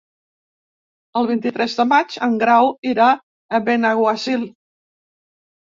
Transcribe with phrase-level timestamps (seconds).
[1.21, 3.13] El vint-i-tres de maig en Grau irà
[3.59, 4.53] a Benaguasil.